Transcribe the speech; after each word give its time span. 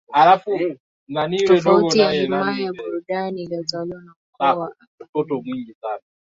Tofauti 1.47 1.97
na 1.99 2.11
himaya 2.11 2.59
ya 2.65 2.71
burundi 2.73 3.43
iliyotawaliwa 3.43 4.01
na 4.01 4.13
ukoo 4.25 4.59
wa 4.59 4.73
abaganwa 5.83 6.03